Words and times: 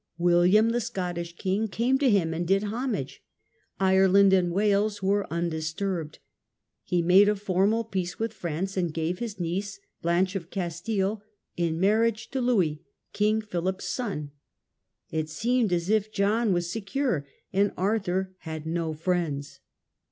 William, 0.17 0.71
the 0.71 0.81
Scottish 0.81 1.35
king, 1.35 1.67
came 1.67 1.99
to 1.99 2.09
him 2.09 2.33
and 2.33 2.47
did 2.47 2.63
homage. 2.63 3.21
Ireland 3.79 4.33
and 4.33 4.51
Wales 4.51 5.03
were 5.03 5.31
undisturbed. 5.31 6.17
He 6.81 7.03
made 7.03 7.29
a 7.29 7.35
formal 7.35 7.83
peace 7.83 8.17
with 8.17 8.33
France, 8.33 8.75
and 8.75 8.91
gave 8.91 9.19
his 9.19 9.39
niece 9.39 9.79
Blanche 10.01 10.35
of 10.35 10.49
Castile 10.49 11.21
in 11.55 11.79
marriage 11.79 12.31
to 12.31 12.41
Louis, 12.41 12.81
.King 13.13 13.41
Philip's 13.41 13.85
son. 13.89 14.31
It 15.11 15.29
seemed 15.29 15.71
as 15.71 15.87
if 15.87 16.11
John 16.11 16.51
was 16.51 16.67
secure, 16.71 17.27
and 17.53 17.71
Arthur 17.77 18.33
had 18.39 18.65
no 18.65 18.93
friends. 18.95 19.59